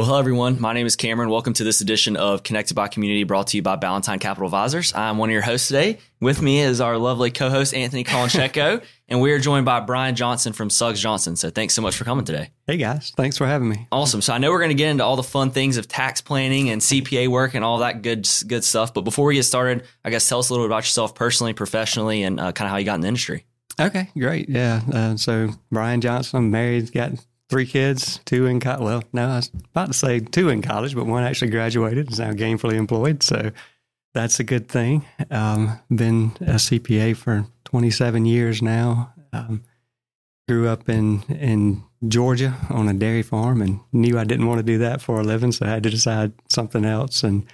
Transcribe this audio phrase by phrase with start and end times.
[0.00, 0.58] Well, hello, everyone.
[0.58, 1.28] My name is Cameron.
[1.28, 4.94] Welcome to this edition of Connected by Community brought to you by Ballantyne Capital Advisors.
[4.94, 5.98] I'm one of your hosts today.
[6.22, 10.14] With me is our lovely co host, Anthony Colincheco, and we are joined by Brian
[10.16, 11.36] Johnson from Suggs Johnson.
[11.36, 12.48] So thanks so much for coming today.
[12.66, 13.12] Hey, guys.
[13.14, 13.88] Thanks for having me.
[13.92, 14.22] Awesome.
[14.22, 16.70] So I know we're going to get into all the fun things of tax planning
[16.70, 18.94] and CPA work and all that good good stuff.
[18.94, 21.52] But before we get started, I guess tell us a little bit about yourself personally,
[21.52, 23.44] professionally, and uh, kind of how you got in the industry.
[23.78, 24.48] Okay, great.
[24.48, 24.80] Yeah.
[24.90, 27.12] Uh, so Brian Johnson, I'm married, got
[27.50, 28.80] three kids, two in college.
[28.80, 32.12] Well, no, I was about to say two in college, but one actually graduated, and
[32.12, 33.22] is now gainfully employed.
[33.22, 33.50] So
[34.14, 35.04] that's a good thing.
[35.30, 39.12] Um, been a CPA for 27 years now.
[39.32, 39.62] Um,
[40.48, 44.64] grew up in in Georgia on a dairy farm and knew I didn't want to
[44.64, 47.46] do that for a living, so I had to decide something else and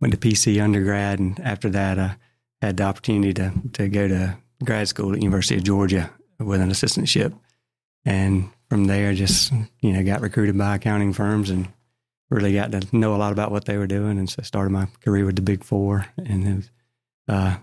[0.00, 1.18] went to PC undergrad.
[1.18, 2.16] And after that, I
[2.62, 6.70] had the opportunity to to go to grad school at University of Georgia with an
[6.70, 7.34] assistantship,
[8.04, 11.68] and from there, just you know, got recruited by accounting firms and
[12.30, 14.86] really got to know a lot about what they were doing, and so started my
[15.02, 16.70] career with the Big Four, and have
[17.28, 17.56] uh,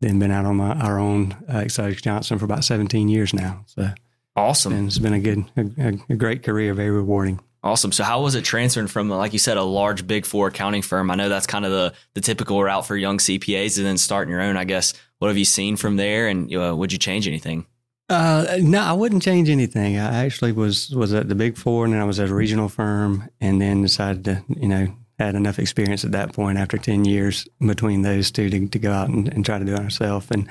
[0.00, 3.64] then been out on my our own uh, Exotic Johnson for about 17 years now.
[3.66, 3.90] So
[4.36, 4.72] awesome!
[4.72, 7.40] And it's been a good, a, a great career, very rewarding.
[7.64, 7.92] Awesome.
[7.92, 11.10] So, how was it transferring from, like you said, a large Big Four accounting firm?
[11.10, 14.32] I know that's kind of the the typical route for young CPAs, and then starting
[14.32, 14.56] your own.
[14.56, 14.94] I guess.
[15.18, 17.64] What have you seen from there, and uh, would you change anything?
[18.12, 19.98] Uh, no, I wouldn't change anything.
[19.98, 22.68] I actually was was at the Big Four, and then I was at a regional
[22.68, 27.06] firm, and then decided to, you know, had enough experience at that point after ten
[27.06, 30.26] years between those two to, to go out and, and try to do it ourselves,
[30.30, 30.46] and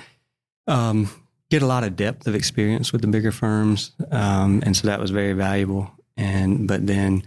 [0.68, 1.08] um,
[1.52, 5.00] get a lot of depth of experience with the bigger firms, um, and so that
[5.00, 5.92] was very valuable.
[6.18, 7.22] And but then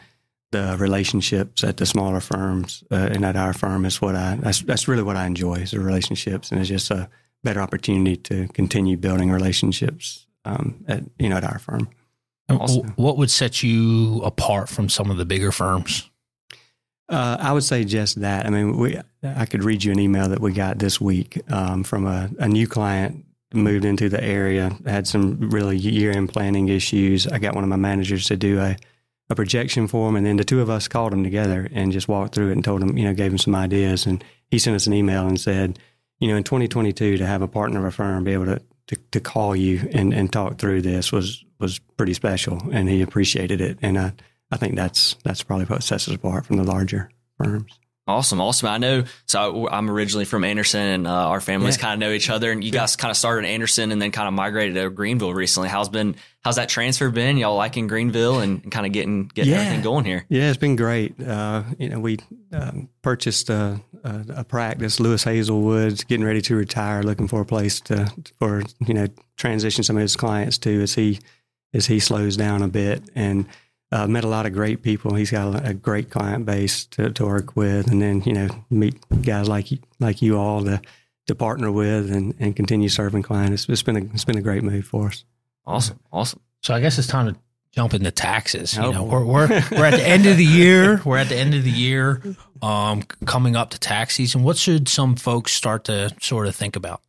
[0.51, 4.63] the relationships at the smaller firms uh, and at our firm is what I that's
[4.63, 7.09] that's really what I enjoy is the relationships, and it's just a
[7.45, 11.89] better opportunity to continue building relationships um, at you know at our firm.
[12.51, 12.83] Also.
[12.97, 16.11] What would set you apart from some of the bigger firms?
[17.09, 18.47] Uh, I would say just that.
[18.47, 21.85] I mean, we I could read you an email that we got this week um,
[21.85, 26.69] from a, a, new client moved into the area, had some really year end planning
[26.69, 27.27] issues.
[27.27, 28.77] I got one of my managers to do a,
[29.29, 32.09] a projection for him, and then the two of us called him together and just
[32.09, 34.07] walked through it and told him, you know, gave him some ideas.
[34.07, 35.79] And he sent us an email and said,
[36.21, 38.97] you know, in 2022, to have a partner of a firm be able to, to,
[39.13, 42.61] to call you and, and talk through this was, was pretty special.
[42.73, 43.79] And he appreciated it.
[43.83, 44.13] And I,
[44.51, 47.79] I think that's, that's probably what sets us apart from the larger firms.
[48.07, 48.69] Awesome, awesome.
[48.69, 49.05] I know.
[49.25, 51.83] So I'm originally from Anderson, and uh, our families yeah.
[51.83, 52.53] kind of know each other.
[52.53, 55.33] And you guys kind of started in Anderson, and then kind of migrated to Greenville
[55.33, 55.71] recently.
[55.71, 56.17] How's been?
[56.43, 57.39] How's that transfer been?
[57.39, 59.61] Y'all liking Greenville and, and kind of getting getting yeah.
[59.61, 60.27] everything going here?
[60.29, 61.19] Yeah, it's been great.
[61.19, 62.19] Uh, you know, we
[62.53, 67.47] um, purchased a, a, a, practice, Lewis Hazelwood's, getting ready to retire, looking for a
[67.47, 69.07] place to for you know
[69.39, 71.21] transition some of his clients to as he
[71.73, 73.47] as he slows down a bit and
[73.95, 75.15] uh, met a lot of great people.
[75.15, 78.49] He's got a, a great client base to, to, work with, and then you know
[78.69, 79.69] meet guys like
[80.01, 80.83] like you all to
[81.27, 83.63] to partner with and, and continue serving clients.
[83.63, 85.25] It's, it's been a it's been a great move for us.
[85.65, 86.41] Awesome, awesome.
[86.61, 87.41] So I guess it's time to
[87.71, 88.77] jump into taxes.
[88.77, 91.01] You oh, know, we're, we're we're at the end of the year.
[91.05, 92.21] We're at the end of the year,
[92.63, 94.43] um, coming up to tax season.
[94.43, 97.01] What should some folks start to sort of think about?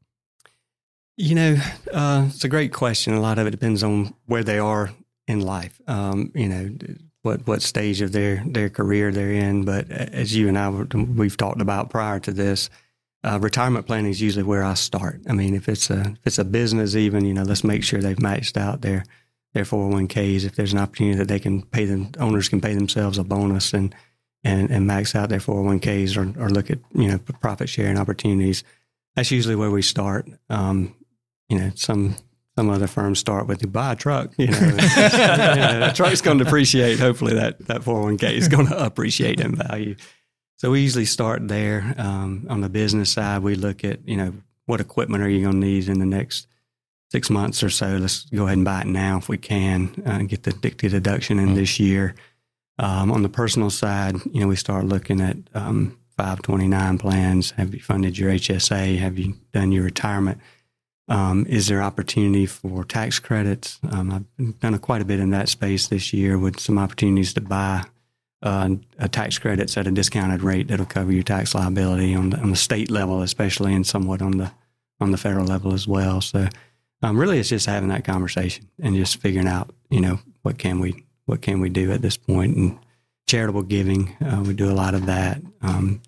[1.17, 1.57] You know,
[1.91, 3.13] uh, it's a great question.
[3.13, 4.91] A lot of it depends on where they are
[5.27, 5.81] in life.
[5.87, 6.75] Um, you know,
[7.21, 9.65] what what stage of their their career they're in.
[9.65, 12.69] But as you and I we've talked about prior to this,
[13.23, 15.21] uh, retirement planning is usually where I start.
[15.27, 17.99] I mean, if it's a if it's a business, even you know, let's make sure
[17.99, 19.03] they've maxed out their
[19.53, 20.45] their 401ks.
[20.45, 23.73] If there's an opportunity that they can pay them, owners can pay themselves a bonus
[23.73, 23.93] and
[24.43, 28.63] and, and max out their 401ks or, or look at you know profit sharing opportunities.
[29.15, 30.29] That's usually where we start.
[30.49, 30.93] Um,
[31.49, 32.15] you know, some
[32.57, 34.33] some other firms start with you buy a truck.
[34.37, 36.99] You know, the truck's going to depreciate.
[36.99, 39.95] Hopefully, that that 401k is going to appreciate in value.
[40.57, 41.93] So we usually start there.
[41.97, 44.33] Um, on the business side, we look at you know
[44.65, 46.47] what equipment are you going to need in the next
[47.11, 47.97] six months or so.
[47.97, 51.39] Let's go ahead and buy it now if we can uh, get the DICTA deduction
[51.39, 51.55] in mm-hmm.
[51.55, 52.15] this year.
[52.77, 57.51] Um, on the personal side, you know, we start looking at um, 529 plans.
[57.51, 58.97] Have you funded your HSA?
[58.97, 60.39] Have you done your retirement?
[61.07, 63.79] Um, is there opportunity for tax credits?
[63.91, 67.33] Um, I've done a, quite a bit in that space this year with some opportunities
[67.33, 67.83] to buy
[68.41, 68.75] uh,
[69.11, 72.55] tax credits at a discounted rate that'll cover your tax liability on the, on the
[72.55, 74.51] state level, especially, and somewhat on the
[75.01, 76.21] on the federal level as well.
[76.21, 76.47] So,
[77.01, 80.79] um, really, it's just having that conversation and just figuring out, you know, what can
[80.79, 82.55] we what can we do at this point?
[82.55, 82.79] And
[83.27, 85.41] charitable giving, uh, we do a lot of that.
[85.61, 86.01] Um,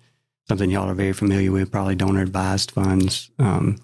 [0.46, 3.30] something y'all are very familiar with, probably donor advised funds.
[3.38, 3.78] Um,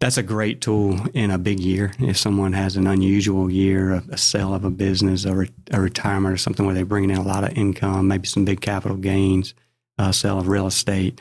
[0.00, 1.92] that's a great tool in a big year.
[1.98, 5.80] If someone has an unusual year, a, a sale of a business, a, re, a,
[5.80, 8.96] retirement, or something where they're bringing in a lot of income, maybe some big capital
[8.96, 9.54] gains,
[9.98, 11.20] a sale of real estate,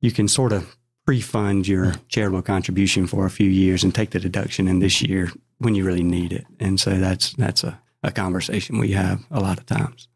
[0.00, 4.18] you can sort of pre-fund your charitable contribution for a few years and take the
[4.18, 6.46] deduction in this year when you really need it.
[6.58, 10.08] And so that's that's a, a conversation we have a lot of times.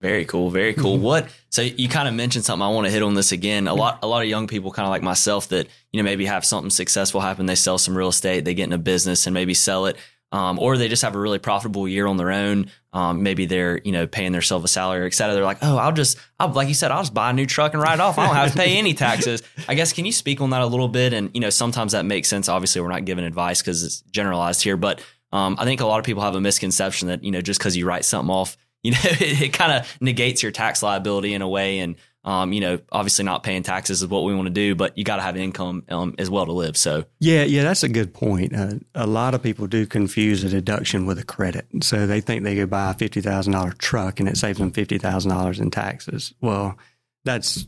[0.00, 0.50] Very cool.
[0.50, 0.94] Very cool.
[0.94, 1.04] Mm-hmm.
[1.04, 1.28] What?
[1.50, 2.64] So you kind of mentioned something.
[2.64, 3.66] I want to hit on this again.
[3.66, 6.24] A lot, a lot of young people, kind of like myself, that you know maybe
[6.26, 7.46] have something successful happen.
[7.46, 8.44] They sell some real estate.
[8.44, 9.96] They get in a business and maybe sell it,
[10.30, 12.70] um, or they just have a really profitable year on their own.
[12.92, 15.34] Um, maybe they're you know paying themselves a salary, et cetera.
[15.34, 17.74] They're like, oh, I'll just, I'll, like you said, I'll just buy a new truck
[17.74, 18.18] and ride off.
[18.18, 19.42] I don't have to pay any taxes.
[19.68, 21.12] I guess can you speak on that a little bit?
[21.12, 22.48] And you know, sometimes that makes sense.
[22.48, 25.02] Obviously, we're not giving advice because it's generalized here, but
[25.32, 27.76] um, I think a lot of people have a misconception that you know just because
[27.76, 31.42] you write something off you know, it, it kind of negates your tax liability in
[31.42, 31.80] a way.
[31.80, 34.96] And, um, you know, obviously not paying taxes is what we want to do, but
[34.98, 36.76] you got to have income um, as well to live.
[36.76, 38.54] So, yeah, yeah, that's a good point.
[38.54, 41.66] Uh, a lot of people do confuse a deduction with a credit.
[41.82, 45.70] So they think they go buy a $50,000 truck and it saves them $50,000 in
[45.70, 46.34] taxes.
[46.40, 46.76] Well,
[47.24, 47.66] that's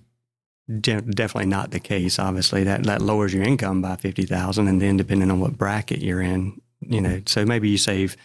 [0.81, 2.19] definitely not the case.
[2.19, 6.21] Obviously, that, that lowers your income by 50000 and then depending on what bracket you're
[6.21, 8.17] in, you know, so maybe you save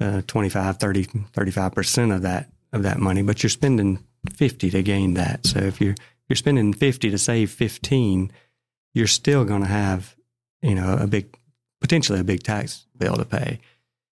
[0.00, 5.14] uh, 25, 30, 35% of that, of that money, but you're spending 50 to gain
[5.14, 5.46] that.
[5.46, 5.94] So if you're,
[6.28, 8.32] you're spending 50 to save 15,
[8.94, 10.16] you're still going to have,
[10.62, 11.36] you know, a big,
[11.80, 13.60] potentially a big tax bill to pay.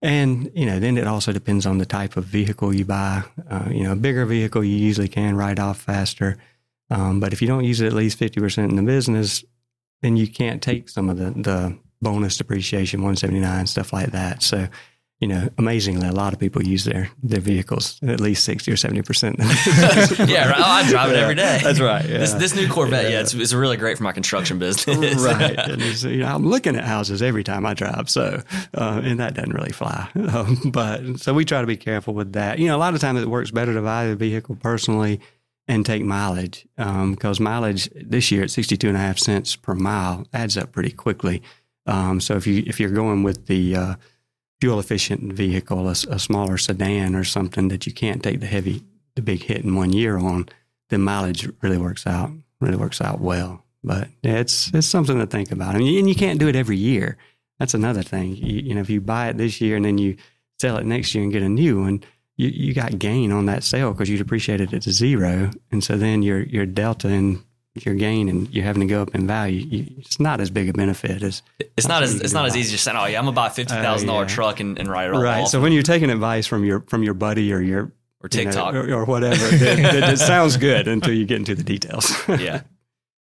[0.02, 3.24] And, you know, then it also depends on the type of vehicle you buy.
[3.50, 6.38] Uh, you know, a bigger vehicle you usually can write off faster.
[6.90, 9.44] Um, but if you don't use it at least 50% in the business,
[10.02, 14.44] then you can't take some of the, the bonus depreciation, 179, stuff like that.
[14.44, 14.68] So
[15.20, 18.76] you know, amazingly, a lot of people use their their vehicles at least sixty or
[18.76, 19.38] seventy percent.
[19.40, 20.60] yeah, right.
[20.60, 21.62] Oh, I drive it every day.
[21.64, 22.04] That's right.
[22.04, 22.18] Yeah.
[22.18, 25.24] This this new Corvette, yeah, yeah it's, it's really great for my construction business.
[25.24, 26.04] right.
[26.04, 28.42] you know, I'm looking at houses every time I drive, so
[28.74, 30.10] uh, and that doesn't really fly.
[30.36, 32.60] Um, but so we try to be careful with that.
[32.60, 35.22] You know, a lot of times it works better to buy the vehicle personally
[35.68, 39.56] and take mileage because um, mileage this year at sixty two and a half cents
[39.56, 41.42] per mile adds up pretty quickly.
[41.86, 43.96] Um, so if you if you're going with the uh,
[44.60, 48.84] fuel efficient vehicle, a, a, smaller sedan or something that you can't take the heavy,
[49.16, 50.48] the big hit in one year on,
[50.90, 52.32] the mileage really works out,
[52.62, 53.64] really works out well.
[53.84, 55.76] But it's it's something to think about.
[55.76, 57.18] I mean, and you can't do it every year.
[57.60, 58.36] That's another thing.
[58.36, 60.18] You, you know, if you buy it this year and then you
[60.60, 62.04] sell it next year and get a new one,
[62.36, 65.98] you, you got gain on that sale because you depreciated it to zero, and so
[65.98, 67.44] then your your delta in
[67.84, 70.70] your gain and you're having to go up in value, you, it's not as big
[70.70, 71.42] a benefit as
[71.76, 73.50] it's not as it's not as easy to say, oh yeah, I'm gonna buy a
[73.50, 74.18] fifty thousand uh, yeah.
[74.18, 75.42] dollar truck and, and ride it all right.
[75.42, 75.50] Off.
[75.50, 77.92] So when you're taking advice from your from your buddy or your
[78.22, 81.38] or TikTok you know, or, or, whatever, it, it, it, sounds good until you get
[81.38, 82.12] into the details.
[82.28, 82.62] yeah.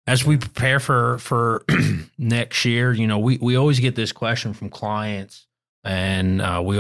[0.07, 1.65] As we prepare for for
[2.19, 5.47] next year, you know, we we always get this question from clients,
[5.83, 6.77] and uh, we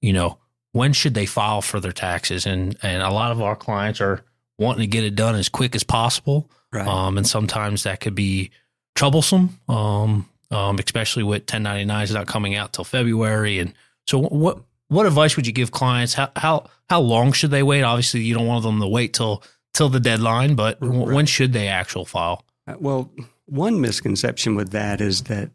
[0.00, 0.38] you know
[0.72, 4.22] when should they file for their taxes, and and a lot of our clients are
[4.58, 6.50] wanting to get it done as quick as possible.
[6.72, 6.86] Right.
[6.86, 8.50] Um, and sometimes that could be
[8.94, 13.58] troublesome, um, um, especially with 1099s not coming out till February.
[13.58, 13.74] And
[14.06, 16.14] so, what what advice would you give clients?
[16.14, 17.82] How how how long should they wait?
[17.82, 21.08] Obviously, you don't want them to wait till till the deadline, but right.
[21.08, 22.44] when should they actual file?
[22.66, 23.12] Uh, well,
[23.46, 25.50] one misconception with that is that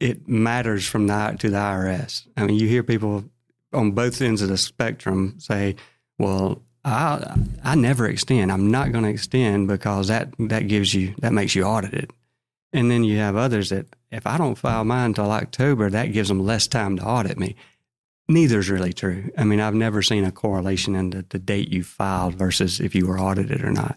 [0.00, 2.26] it matters from the to the IRS.
[2.36, 3.24] I mean, you hear people
[3.72, 5.76] on both ends of the spectrum say,
[6.18, 8.50] "Well, I I never extend.
[8.50, 12.12] I'm not going to extend because that that gives you that makes you audited.
[12.72, 16.28] And then you have others that if I don't file mine until October, that gives
[16.28, 17.54] them less time to audit me.
[18.28, 19.30] Neither is really true.
[19.36, 22.94] I mean, I've never seen a correlation in the, the date you filed versus if
[22.94, 23.96] you were audited or not.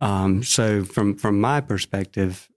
[0.00, 2.48] Um, so from from my perspective,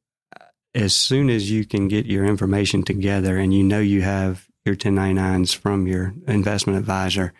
[0.75, 4.75] as soon as you can get your information together and you know you have your
[4.75, 7.33] 1099s from your investment advisor,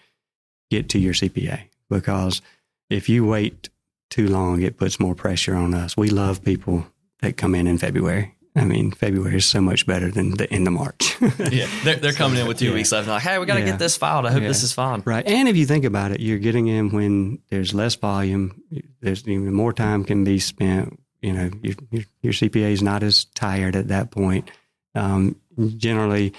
[0.69, 2.41] get to your CPA because
[2.89, 3.69] if you wait
[4.09, 5.97] too long, it puts more pressure on us.
[5.97, 6.85] We love people
[7.21, 8.35] that come in in February.
[8.55, 11.19] I mean, February is so much better than the end of March.
[11.39, 12.73] yeah, they're, they're coming in with two yeah.
[12.75, 13.07] weeks left.
[13.07, 13.65] And like, hey, we got to yeah.
[13.65, 14.27] get this filed.
[14.27, 14.47] I hope yeah.
[14.47, 15.01] this is fine.
[15.05, 15.25] Right.
[15.25, 18.61] And if you think about it, you're getting in when there's less volume.
[19.01, 20.99] There's even more time can be spent.
[21.23, 24.51] You know, your, your, your CPA is not as tired at that point.
[24.93, 25.35] Um,
[25.77, 26.33] generally,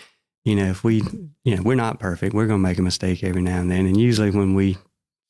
[0.45, 1.03] you know, if we,
[1.43, 2.33] you know, we're not perfect.
[2.33, 3.87] We're going to make a mistake every now and then.
[3.87, 4.79] And usually when we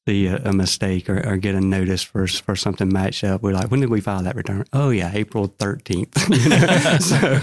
[0.06, 3.52] see a, a mistake or, or, get a notice for for something match up, we're
[3.52, 4.64] like, when did we file that return?
[4.73, 6.18] Oh yeah, April thirteenth.
[7.02, 7.38] so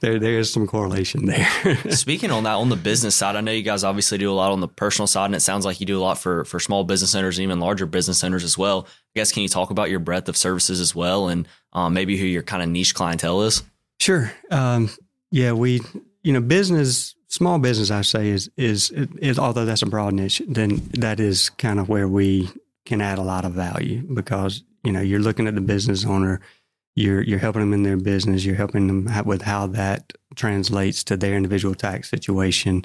[0.00, 1.76] there there is some correlation there.
[1.90, 4.52] Speaking on that, on the business side, I know you guys obviously do a lot
[4.52, 6.84] on the personal side, and it sounds like you do a lot for for small
[6.84, 8.86] business owners and even larger business owners as well.
[8.88, 12.16] I guess can you talk about your breadth of services as well, and um, maybe
[12.16, 13.62] who your kind of niche clientele is?
[13.98, 14.32] Sure.
[14.50, 14.90] Um,
[15.30, 15.80] Yeah, we,
[16.22, 20.42] you know, business, small business, I say is, is, is, although that's a broad niche,
[20.46, 22.50] then that is kind of where we
[22.84, 26.40] can add a lot of value because, you know, you're looking at the business owner,
[26.96, 31.16] you're, you're helping them in their business, you're helping them with how that translates to
[31.16, 32.84] their individual tax situation.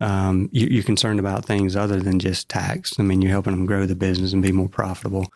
[0.00, 2.98] Um, you, are concerned about things other than just tax.
[2.98, 5.30] I mean, you're helping them grow the business and be more profitable.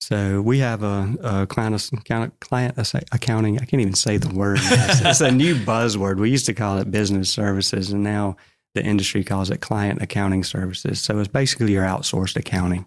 [0.00, 1.92] So we have a, a client,
[2.40, 2.78] client
[3.12, 3.58] accounting.
[3.58, 4.58] I can't even say the word.
[4.62, 6.18] it's a new buzzword.
[6.18, 8.36] We used to call it business services, and now
[8.74, 11.00] the industry calls it client accounting services.
[11.00, 12.86] So it's basically your outsourced accounting.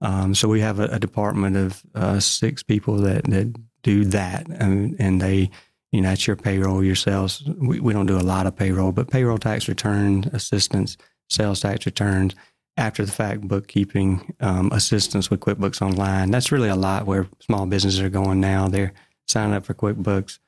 [0.00, 4.48] Um, so we have a, a department of uh, six people that, that do that,
[4.48, 5.50] and, and, they,
[5.92, 7.42] you know, that's your payroll, your sales.
[7.58, 10.96] We, we don't do a lot of payroll, but payroll tax return assistance,
[11.28, 12.34] sales tax returns
[12.76, 16.30] after the fact bookkeeping um, assistance with QuickBooks Online.
[16.30, 18.68] That's really a lot where small businesses are going now.
[18.68, 18.92] They're
[19.26, 20.38] signing up for QuickBooks.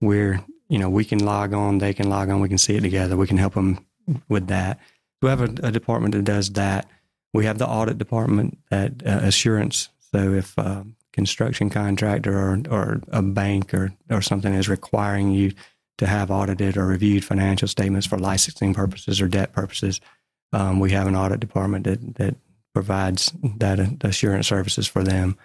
[0.00, 2.82] We're, you know, we can log on, they can log on, we can see it
[2.82, 3.16] together.
[3.16, 3.84] We can help them
[4.28, 4.78] with that.
[5.20, 6.88] We have a, a department that does that.
[7.32, 9.88] We have the audit department that uh, assurance.
[10.12, 10.56] So if
[11.12, 15.52] construction contractor or, or a bank or, or something is requiring you
[15.98, 20.00] to have audited or reviewed financial statements for licensing purposes or debt purposes,
[20.52, 22.36] um, we have an audit department that, that
[22.74, 25.36] provides that assurance services for them.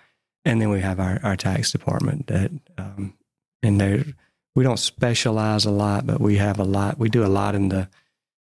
[0.46, 3.14] And then we have our, our tax department that, um,
[3.62, 4.06] and there,
[4.56, 7.70] we don't specialize a lot, but we have a lot, we do a lot in
[7.70, 7.90] the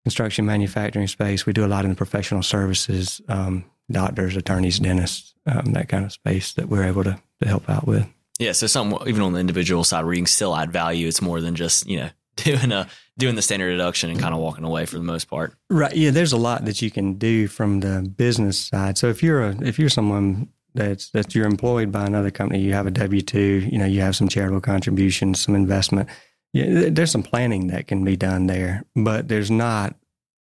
[0.05, 1.45] construction manufacturing space.
[1.45, 6.05] We do a lot in the professional services, um, doctors, attorneys, dentists, um, that kind
[6.05, 8.07] of space that we're able to, to help out with.
[8.38, 8.52] Yeah.
[8.52, 11.40] So some, even on the individual side where you can still add value, it's more
[11.43, 12.11] than just, you know,
[12.44, 15.54] doing a doing the standard deduction and kind of walking away for the most part.
[15.68, 15.94] Right.
[15.94, 16.11] Yeah.
[16.11, 18.99] There's a lot that you can do from the business side.
[18.99, 22.73] So if you're a if you're someone that's that you're employed by another company, you
[22.73, 26.09] have a W two, you know, you have some charitable contributions, some investment.
[26.52, 29.94] Yeah, there's some planning that can be done there, but there's not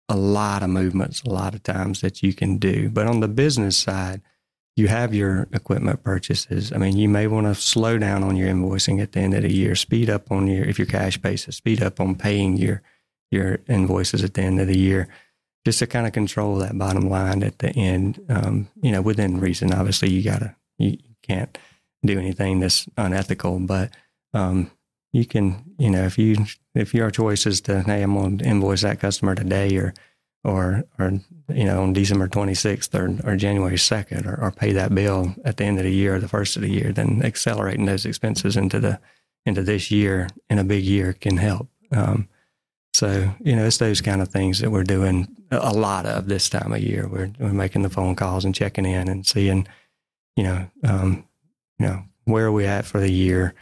[0.08, 2.90] a lot of movements a lot of times that you can do.
[2.90, 4.22] But on the business side,
[4.76, 6.74] you have your equipment purchases.
[6.74, 9.44] I mean, you may want to slow down on your invoicing at the end of
[9.44, 12.82] the year, speed up on your, if you're cash basis, speed up on paying your,
[13.32, 15.08] your invoices at the end of the year,
[15.66, 18.20] just to kind of control that bottom line at the end.
[18.28, 21.58] Um, you know, within reason, obviously you gotta, you can't
[22.06, 23.92] do anything that's unethical, but,
[24.34, 24.72] um,
[25.14, 28.46] you can, you know, if you, if your choice is to, hey, I'm going to
[28.46, 29.94] invoice that customer today or,
[30.46, 34.94] or, or you know, on December 26th or, or January 2nd, or, or, pay that
[34.94, 37.86] bill at the end of the year or the first of the year, then accelerating
[37.86, 39.00] those expenses into the
[39.46, 41.68] into this year in a big year can help.
[41.92, 42.28] Um,
[42.94, 46.50] so you know, it's those kind of things that we're doing a lot of this
[46.50, 47.08] time of year.
[47.08, 49.68] We're we're making the phone calls and checking in and seeing,
[50.36, 51.26] you know, um,
[51.80, 53.54] you know, where are we at for the year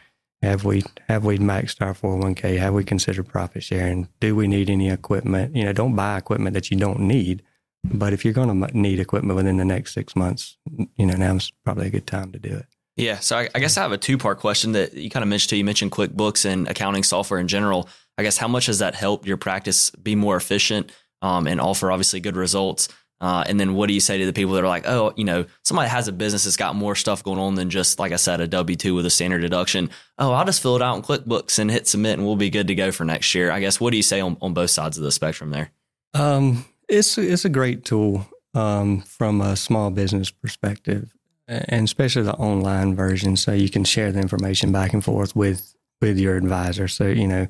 [0.43, 2.57] have we have we maxed our 401k?
[2.57, 4.09] Have we considered profit sharing?
[4.19, 5.55] Do we need any equipment?
[5.55, 7.43] You know, don't buy equipment that you don't need.
[7.85, 10.57] But if you're going to need equipment within the next six months,
[10.95, 12.65] you know, now's probably a good time to do it.
[12.95, 13.19] Yeah.
[13.19, 15.50] So I, I guess I have a two part question that you kind of mentioned.
[15.50, 15.57] Too.
[15.57, 17.89] You mentioned QuickBooks and accounting software in general.
[18.17, 21.91] I guess how much has that helped your practice be more efficient um, and offer
[21.91, 22.89] obviously good results?
[23.24, 25.24] Uh, and then what do you say to the people that are like, oh, you
[25.24, 28.17] know, somebody has a business that's got more stuff going on than just, like I
[28.17, 29.89] said, a W 2 with a standard deduction.
[30.17, 32.67] Oh, I'll just fill it out in QuickBooks and hit submit and we'll be good
[32.67, 33.50] to go for next year.
[33.50, 35.72] I guess, what do you say on, on both sides of the spectrum there?
[36.13, 41.13] Um, it's, it's a great tool um, from a small business perspective,
[41.48, 43.38] and especially the online version.
[43.38, 46.89] So you can share the information back and forth with, with your advisor.
[46.89, 47.48] So, you know,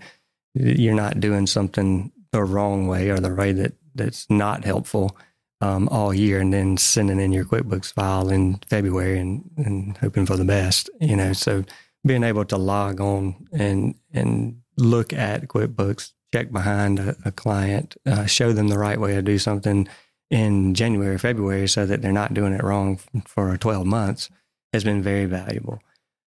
[0.54, 5.18] you're not doing something the wrong way or the way that, that's not helpful
[5.64, 10.26] um, all year and then sending in your QuickBooks file in February and, and hoping
[10.26, 11.32] for the best, you know.
[11.32, 11.64] So
[12.06, 17.96] being able to log on and and look at QuickBooks, check behind a, a client,
[18.06, 19.88] uh, show them the right way to do something
[20.30, 24.30] in January, February, so that they're not doing it wrong for 12 months
[24.74, 25.80] has been very valuable.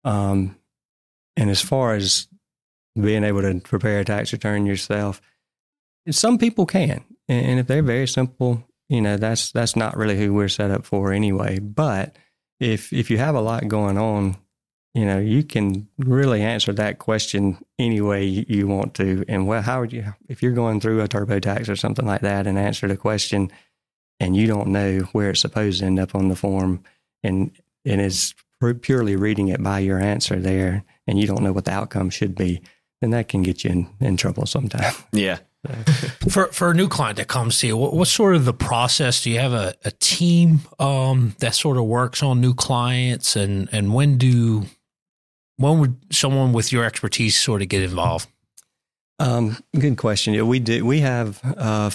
[0.04, 0.56] Um,
[1.36, 2.28] and as far as
[3.00, 5.20] being able to prepare a tax return yourself,
[6.10, 7.02] some people can.
[7.28, 10.84] And if they're very simple you know that's that's not really who we're set up
[10.84, 11.58] for anyway.
[11.58, 12.16] But
[12.60, 14.36] if if you have a lot going on
[14.96, 19.24] you know you can really answer that question any way you want to.
[19.28, 22.46] And well how would you if you're going through a TurboTax or something like that
[22.46, 23.52] and answer the question
[24.18, 26.82] and you don't know where it's supposed to end up on the form
[27.22, 27.52] and
[27.84, 28.34] and it's
[28.80, 32.34] purely reading it by your answer there and you don't know what the outcome should
[32.34, 32.62] be
[33.02, 35.38] then that can get you in, in trouble sometimes yeah
[36.28, 39.22] for for a new client that comes to you, what, what's sort of the process?
[39.22, 43.68] Do you have a, a team um, that sort of works on new clients, and
[43.72, 44.66] and when do
[45.56, 48.28] when would someone with your expertise sort of get involved?
[49.18, 50.34] Um, good question.
[50.34, 50.84] Yeah, we do.
[50.84, 51.90] We have uh,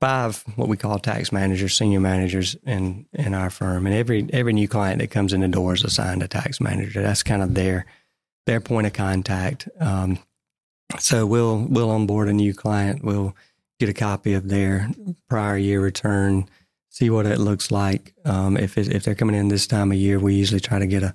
[0.00, 4.52] five what we call tax managers, senior managers in in our firm, and every every
[4.52, 7.02] new client that comes in the door is assigned a tax manager.
[7.02, 7.86] That's kind of their
[8.46, 9.68] their point of contact.
[9.80, 10.18] Um,
[10.98, 13.04] so we'll we'll onboard a new client.
[13.04, 13.36] We'll
[13.78, 14.90] get a copy of their
[15.28, 16.48] prior year return,
[16.88, 18.14] see what it looks like.
[18.24, 20.86] Um, if it, if they're coming in this time of year, we usually try to
[20.86, 21.14] get a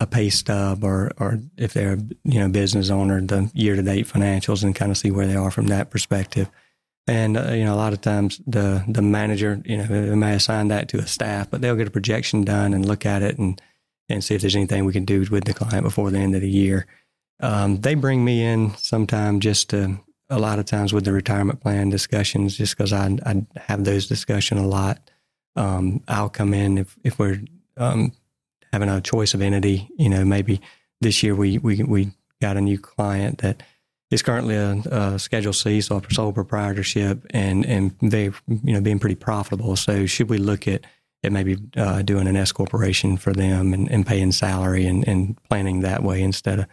[0.00, 4.06] a pay stub or or if they're you know business owner, the year to date
[4.06, 6.50] financials and kind of see where they are from that perspective.
[7.06, 10.34] And uh, you know, a lot of times the the manager, you know, they may
[10.34, 13.38] assign that to a staff, but they'll get a projection done and look at it
[13.38, 13.60] and
[14.08, 16.42] and see if there's anything we can do with the client before the end of
[16.42, 16.86] the year.
[17.42, 19.98] Um, they bring me in sometime just to
[20.30, 24.06] a lot of times with the retirement plan discussions, just because I, I have those
[24.06, 25.10] discussion a lot.
[25.56, 27.40] Um, I'll come in if if we're
[27.76, 28.12] um,
[28.72, 29.88] having a choice of entity.
[29.98, 30.60] You know, maybe
[31.00, 33.62] this year we we we got a new client that
[34.10, 38.80] is currently a, a Schedule C, so a sole proprietorship, and and they you know
[38.80, 39.76] being pretty profitable.
[39.76, 40.86] So should we look at
[41.24, 45.40] at maybe uh, doing an S corporation for them and, and paying salary and, and
[45.44, 46.66] planning that way instead of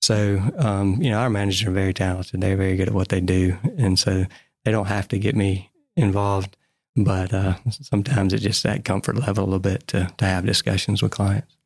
[0.00, 2.40] so um, you know our managers are very talented.
[2.40, 4.24] They're very good at what they do, and so
[4.64, 6.56] they don't have to get me involved.
[6.96, 11.02] But uh, sometimes it's just that comfort level a little bit to to have discussions
[11.02, 11.56] with clients.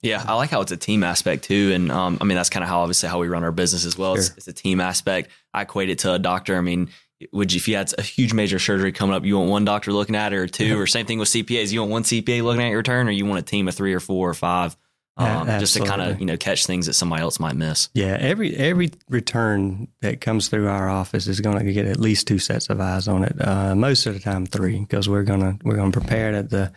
[0.00, 2.64] Yeah, I like how it's a team aspect too, and um, I mean that's kind
[2.64, 4.14] of how obviously how we run our business as well.
[4.14, 4.24] Sure.
[4.24, 5.30] It's, it's, a team aspect.
[5.54, 6.56] I equate it to a doctor.
[6.56, 6.88] I mean,
[7.32, 9.92] would you if you had a huge major surgery coming up, you want one doctor
[9.92, 12.62] looking at it or two, or same thing with CPAs, you want one CPA looking
[12.62, 14.76] at your return, or you want a team of three or four or five,
[15.16, 17.88] um, just to kind of you know catch things that somebody else might miss.
[17.94, 22.26] Yeah, every every return that comes through our office is going to get at least
[22.26, 23.36] two sets of eyes on it.
[23.40, 26.72] Uh, most of the time, three, because we're gonna we're gonna prepare it at the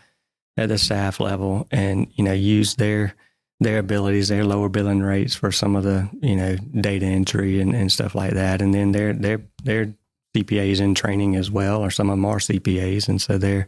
[0.58, 3.15] at the staff level and you know use their
[3.62, 7.74] their abilities, their lower billing rates for some of the you know data entry and,
[7.74, 9.94] and stuff like that, and then their their their
[10.36, 13.67] CPAs in training as well, or some of them are CPAs, and so they're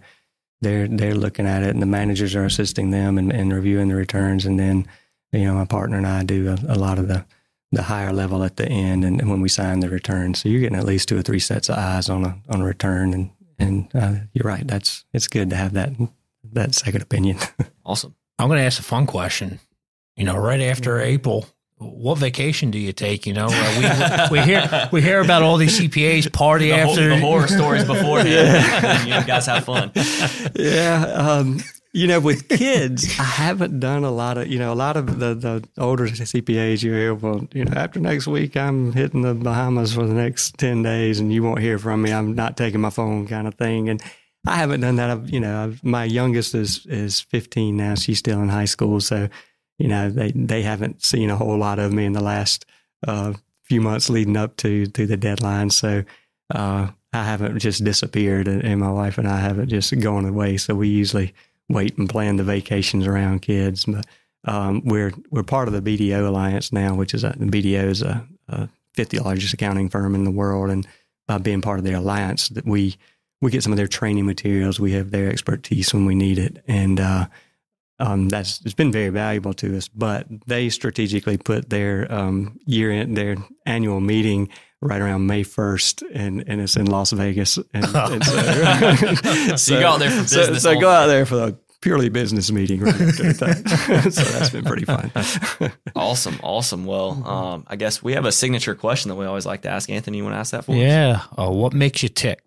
[0.62, 4.46] they're they're looking at it, and the managers are assisting them and, reviewing the returns,
[4.46, 4.88] and then
[5.32, 7.26] you know my partner and I do a, a lot of the
[7.72, 10.62] the higher level at the end, and, and, when we sign the return, so you're
[10.62, 13.32] getting at least two or three sets of eyes on a on a return, and
[13.60, 15.94] and uh, you're right, that's it's good to have that
[16.54, 17.38] that second opinion.
[17.86, 18.16] awesome.
[18.40, 19.60] I'm going to ask a fun question.
[20.16, 21.48] You know, right after April,
[21.80, 23.28] what vacation do you take?
[23.28, 27.10] You know, uh, we we hear we hear about all these CPAs party the after
[27.10, 28.20] the horror stories before.
[28.26, 29.92] yeah, you guys have fun.
[30.56, 31.60] Yeah, um,
[31.94, 35.20] you know, with kids, I haven't done a lot of you know a lot of
[35.20, 37.14] the the older CPAs you hear.
[37.14, 41.20] Well, you know, after next week, I'm hitting the Bahamas for the next ten days,
[41.20, 42.12] and you won't hear from me.
[42.12, 44.02] I'm not taking my phone, kind of thing, and.
[44.46, 45.10] I haven't done that.
[45.10, 47.96] I've, you know, I've, my youngest is is 15 now.
[47.96, 49.28] She's still in high school, so
[49.78, 52.66] you know, they, they haven't seen a whole lot of me in the last
[53.08, 55.70] uh, few months leading up to, to the deadline.
[55.70, 56.04] So
[56.54, 60.58] uh, I haven't just disappeared, and, my wife and I haven't just gone away.
[60.58, 61.34] So we usually
[61.70, 63.86] wait and plan the vacations around kids.
[63.86, 64.06] But
[64.46, 68.26] um, we're we're part of the BDO Alliance now, which is a, BDO is a,
[68.48, 70.88] a 50 largest accounting firm in the world, and
[71.28, 72.96] by being part of their alliance, that we
[73.42, 74.80] we get some of their training materials.
[74.80, 77.28] We have their expertise when we need it, and uh,
[78.00, 79.88] um, that's it's been very valuable to us.
[79.88, 84.50] But they strategically put their um, year in their annual meeting
[84.82, 87.58] right around May first, and, and it's in Las Vegas.
[87.74, 90.64] And, and so, so, you go out there for business.
[90.64, 94.12] So, so go out there for the purely business meeting right after that.
[94.12, 95.12] so that's been pretty fun.
[95.96, 96.86] awesome, awesome.
[96.86, 97.28] Well, mm-hmm.
[97.28, 99.90] um, I guess we have a signature question that we always like to ask.
[99.90, 101.22] Anthony, you want to ask that for yeah.
[101.22, 101.28] us?
[101.38, 101.46] Yeah.
[101.46, 102.44] Uh, what makes you tick?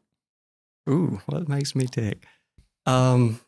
[0.88, 2.24] Ooh, what makes me tick?
[2.86, 3.40] Um,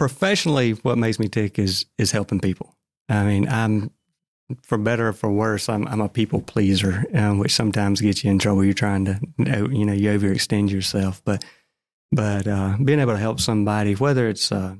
[0.00, 2.74] professionally, what makes me tick is is helping people.
[3.10, 3.90] I mean, I'm
[4.62, 8.30] for better or for worse, I'm I'm a people pleaser, um, which sometimes gets you
[8.30, 8.64] in trouble.
[8.64, 11.44] You're trying to, you know, you overextend yourself, but
[12.10, 14.78] but uh, being able to help somebody, whether it's a,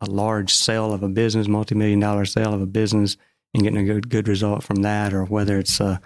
[0.00, 3.18] a large sale of a business, multi million dollar sale of a business,
[3.52, 6.00] and getting a good good result from that, or whether it's a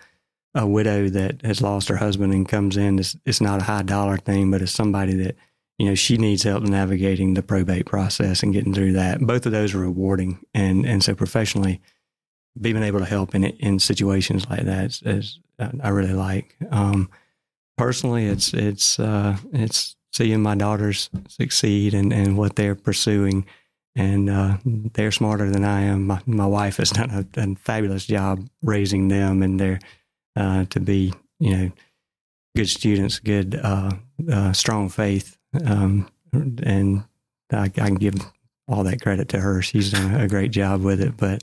[0.57, 3.83] a widow that has lost her husband and comes in, it's, it's not a high
[3.83, 5.37] dollar thing, but it's somebody that
[5.79, 9.21] you know, she needs help navigating the probate process and getting through that.
[9.21, 11.81] Both of those are rewarding, and and so professionally,
[12.61, 16.57] being able to help in in situations like that is, is I really like.
[16.71, 17.09] Um,
[17.77, 23.47] personally, it's it's uh, it's seeing my daughters succeed and, and what they're pursuing,
[23.95, 26.09] and uh, they're smarter than I am.
[26.09, 29.79] My, my wife has done a, a, fabulous job raising them, and they're
[30.35, 31.73] uh, to be you know
[32.57, 33.93] good students, good uh,
[34.29, 37.05] uh, strong faith um, and
[37.53, 38.15] I, I, can give
[38.67, 39.63] all that credit to her.
[39.63, 41.17] She's done a great job with it.
[41.17, 41.43] But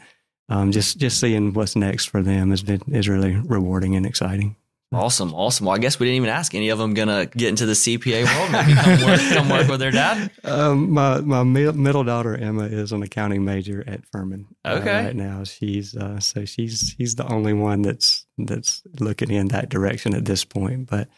[0.49, 4.55] um, just just seeing what's next for them has been is really rewarding and exciting.
[4.93, 5.65] Awesome, awesome.
[5.65, 8.23] Well, I guess we didn't even ask any of them gonna get into the CPA
[8.23, 10.31] world, maybe come work, come work with their dad.
[10.45, 14.45] Um, my my middle daughter Emma is an accounting major at Furman.
[14.63, 15.05] uh, Okay.
[15.05, 19.69] right now she's uh, so she's she's the only one that's that's looking in that
[19.69, 20.87] direction at this point.
[20.87, 21.09] But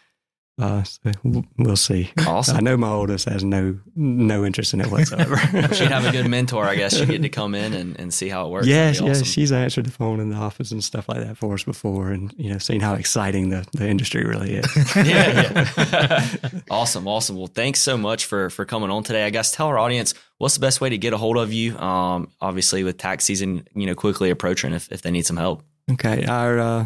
[0.59, 1.11] uh, so
[1.57, 2.11] we'll see.
[2.25, 2.57] Awesome.
[2.57, 5.37] I know my oldest has no no interest in it whatsoever.
[5.73, 6.97] She'd have a good mentor, I guess.
[6.97, 8.65] She'd get to come in and, and see how it works.
[8.65, 9.23] Yes, yes, awesome.
[9.25, 12.33] she's answered the phone in the office and stuff like that for us before, and
[12.37, 14.95] you know, seen how exciting the, the industry really is.
[14.95, 16.49] yeah, yeah.
[16.71, 17.37] awesome, awesome.
[17.37, 19.25] Well, thanks so much for for coming on today.
[19.25, 21.77] I guess tell our audience what's the best way to get a hold of you.
[21.77, 25.61] Um, obviously with tax season, you know, quickly approaching, if if they need some help.
[25.91, 26.85] Okay, our uh,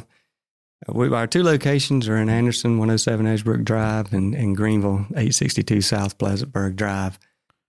[0.88, 6.18] we, our two locations are in Anderson, 107 Edgebrook Drive, and, and Greenville, 862 South
[6.18, 7.20] Pleasantburg Drive.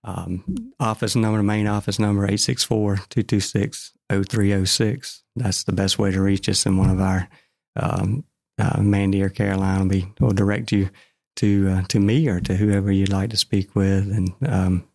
[0.05, 0.43] Um,
[0.79, 5.21] office number, main office number, 864-226-0306.
[5.35, 7.29] That's the best way to reach us, and one of our
[7.75, 8.25] um,
[8.57, 10.89] uh, Mandy or Caroline will be will direct you
[11.37, 14.87] to uh, to me or to whoever you'd like to speak with, and um,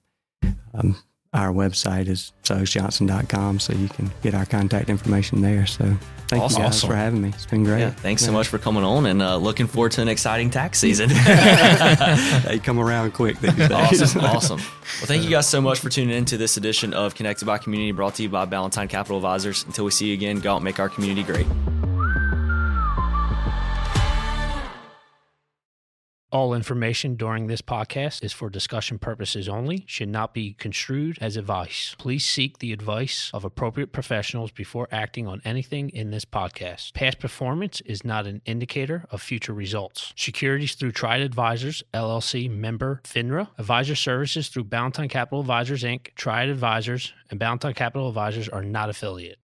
[0.75, 0.97] um,
[1.35, 5.67] our website is suggsjohnson.com, so you can get our contact information there.
[5.67, 5.85] So
[6.29, 6.63] thank Awesome.
[6.63, 6.89] you guys Awesome.
[6.89, 7.29] for having me.
[7.31, 7.81] It's been great.
[7.81, 10.79] Yeah, thanks so much for coming on, and uh, looking forward to an exciting tax
[10.81, 11.09] season.
[11.11, 13.37] they come around quick
[13.71, 14.61] awesome, awesome.
[15.01, 17.59] Well, thank you guys so much for tuning in to this edition of Connected by
[17.59, 19.65] Community, brought to you by Ballantyne Capital Advisors.
[19.65, 21.47] Until we see you again, go out and make our community great.
[26.31, 31.39] All information during this podcast is for discussion purposes only, should not be construed as
[31.39, 31.97] advice.
[31.99, 36.93] Please seek the advice of appropriate professionals before acting on anything in this podcast.
[36.93, 40.13] Past performance is not an indicator of future results.
[40.17, 46.51] Securities through Triad Advisors, LLC member FINRA, advisor services through Ballantyne Capital Advisors Inc., Triad
[46.51, 49.37] Advisors, and Ballantyne Capital Advisors are not affiliate.